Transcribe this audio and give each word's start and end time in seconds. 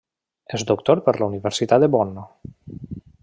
És 0.57 0.63
doctor 0.71 1.03
per 1.09 1.13
la 1.19 1.27
Universitat 1.33 1.85
de 1.85 1.91
Bonn. 1.97 2.17